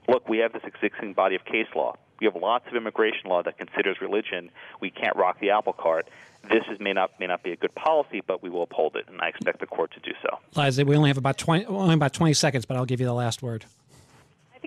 "Look, 0.06 0.28
we 0.28 0.38
have 0.38 0.52
this 0.52 0.64
existing 0.64 1.14
body 1.14 1.34
of 1.34 1.44
case 1.44 1.68
law. 1.74 1.96
We 2.20 2.26
have 2.26 2.36
lots 2.36 2.66
of 2.68 2.74
immigration 2.74 3.28
law 3.30 3.42
that 3.42 3.58
considers 3.58 4.00
religion. 4.00 4.50
We 4.80 4.90
can't 4.90 5.16
rock 5.16 5.40
the 5.40 5.50
apple 5.50 5.72
cart 5.72 6.08
this 6.50 6.64
is, 6.70 6.80
may 6.80 6.92
not 6.92 7.18
may 7.18 7.26
not 7.26 7.42
be 7.42 7.52
a 7.52 7.56
good 7.56 7.74
policy, 7.74 8.22
but 8.26 8.42
we 8.42 8.50
will 8.50 8.62
uphold 8.62 8.96
it, 8.96 9.06
and 9.08 9.20
I 9.20 9.28
expect 9.28 9.60
the 9.60 9.66
court 9.66 9.92
to 9.92 10.00
do 10.00 10.12
so. 10.22 10.38
Liza, 10.60 10.84
we 10.84 10.96
only 10.96 11.10
have 11.10 11.18
about 11.18 11.38
twenty 11.38 11.66
only 11.66 11.94
about 11.94 12.12
twenty 12.12 12.34
seconds, 12.34 12.64
but 12.64 12.76
I'll 12.76 12.86
give 12.86 13.00
you 13.00 13.06
the 13.06 13.14
last 13.14 13.42
word. 13.42 13.64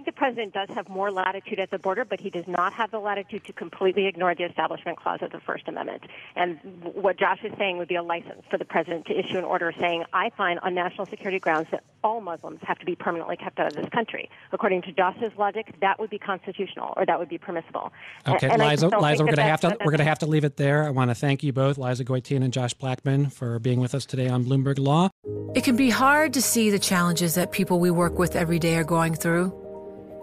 I 0.01 0.03
think 0.03 0.15
the 0.15 0.19
president 0.19 0.53
does 0.55 0.69
have 0.69 0.89
more 0.89 1.11
latitude 1.11 1.59
at 1.59 1.69
the 1.69 1.77
border, 1.77 2.05
but 2.05 2.19
he 2.19 2.31
does 2.31 2.47
not 2.47 2.73
have 2.73 2.89
the 2.89 2.97
latitude 2.97 3.43
to 3.45 3.53
completely 3.53 4.07
ignore 4.07 4.33
the 4.33 4.45
Establishment 4.45 4.97
Clause 4.97 5.19
of 5.21 5.31
the 5.31 5.39
First 5.39 5.67
Amendment. 5.67 6.05
And 6.35 6.57
what 6.95 7.19
Josh 7.19 7.37
is 7.43 7.51
saying 7.59 7.77
would 7.77 7.87
be 7.87 7.97
a 7.97 8.01
license 8.01 8.41
for 8.49 8.57
the 8.57 8.65
president 8.65 9.05
to 9.05 9.13
issue 9.13 9.37
an 9.37 9.43
order 9.43 9.71
saying, 9.79 10.05
I 10.11 10.31
find 10.31 10.59
on 10.61 10.73
national 10.73 11.05
security 11.05 11.37
grounds 11.37 11.67
that 11.69 11.83
all 12.03 12.19
Muslims 12.19 12.61
have 12.63 12.79
to 12.79 12.85
be 12.85 12.95
permanently 12.95 13.37
kept 13.37 13.59
out 13.59 13.67
of 13.67 13.73
this 13.73 13.87
country. 13.89 14.27
According 14.51 14.81
to 14.83 14.91
Josh's 14.91 15.33
logic, 15.37 15.75
that 15.81 15.99
would 15.99 16.09
be 16.09 16.17
constitutional 16.17 16.95
or 16.97 17.05
that 17.05 17.19
would 17.19 17.29
be 17.29 17.37
permissible. 17.37 17.93
Okay, 18.27 18.49
and 18.49 18.59
Liza, 18.59 18.87
Liza, 18.87 19.23
we're 19.23 19.27
going 19.27 19.35
to 19.35 19.43
have 19.43 19.61
to 19.61 19.77
we're 19.85 19.91
going 19.91 19.99
to 19.99 20.03
have 20.05 20.19
to 20.19 20.25
leave 20.25 20.45
it 20.45 20.57
there. 20.57 20.83
I 20.83 20.89
want 20.89 21.11
to 21.11 21.15
thank 21.15 21.43
you 21.43 21.53
both, 21.53 21.77
Liza 21.77 22.05
Goitein 22.05 22.43
and 22.43 22.51
Josh 22.51 22.73
Blackman, 22.73 23.29
for 23.29 23.59
being 23.59 23.79
with 23.79 23.93
us 23.93 24.07
today 24.07 24.29
on 24.29 24.45
Bloomberg 24.45 24.79
Law. 24.79 25.11
It 25.53 25.63
can 25.63 25.75
be 25.75 25.91
hard 25.91 26.33
to 26.33 26.41
see 26.41 26.71
the 26.71 26.79
challenges 26.79 27.35
that 27.35 27.51
people 27.51 27.79
we 27.79 27.91
work 27.91 28.17
with 28.17 28.35
every 28.35 28.57
day 28.57 28.77
are 28.77 28.83
going 28.83 29.13
through. 29.13 29.60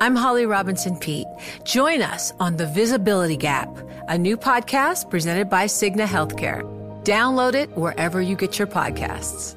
I'm 0.01 0.15
Holly 0.15 0.47
Robinson 0.47 0.97
Peete. 0.97 1.27
Join 1.65 2.03
us 2.03 2.33
on 2.39 2.57
The 2.57 2.67
Visibility 2.67 3.37
Gap, 3.37 3.69
a 4.09 4.17
new 4.17 4.37
podcast 4.37 5.11
presented 5.11 5.51
by 5.51 5.65
Cigna 5.65 6.07
Healthcare. 6.07 6.63
Download 7.03 7.55
it 7.55 7.77
wherever 7.77 8.21
you 8.23 8.37
get 8.37 8.61
your 8.61 8.69
podcasts. 8.69 9.57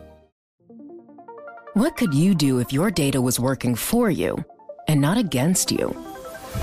What 1.75 1.95
could 1.95 2.15
you 2.15 2.33
do 2.33 2.57
if 2.57 2.73
your 2.73 2.89
data 2.89 3.21
was 3.21 3.39
working 3.39 3.75
for 3.75 4.09
you 4.09 4.43
and 4.87 4.99
not 4.99 5.19
against 5.19 5.71
you? 5.71 5.95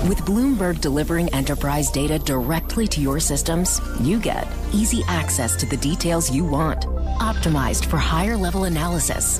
With 0.07 0.19
Bloomberg 0.19 0.81
delivering 0.81 1.33
enterprise 1.33 1.89
data 1.89 2.19
directly 2.19 2.85
to 2.87 3.01
your 3.01 3.21
systems, 3.21 3.79
you 4.01 4.19
get 4.19 4.45
easy 4.73 5.03
access 5.07 5.55
to 5.55 5.65
the 5.65 5.77
details 5.77 6.29
you 6.29 6.43
want, 6.43 6.81
optimized 7.19 7.85
for 7.85 7.97
higher 7.97 8.35
level 8.35 8.65
analysis, 8.65 9.39